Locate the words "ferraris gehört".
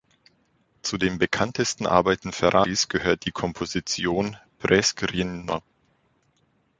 2.31-3.25